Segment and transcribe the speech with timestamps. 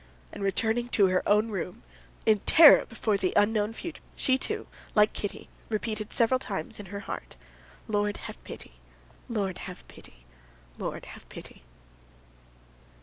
[0.31, 1.83] And returning to her own room,
[2.25, 7.01] in terror before the unknown future, she, too, like Kitty, repeated several times in her
[7.01, 7.35] heart,
[7.87, 8.79] "Lord, have pity;
[9.29, 10.25] Lord, have pity;
[10.79, 11.61] Lord, have pity."